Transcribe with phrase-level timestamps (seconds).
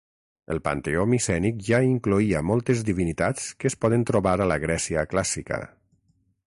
[0.53, 5.63] El panteó micènic ja incloïa moltes divinitats que es poden trobar a la Grècia clàssica.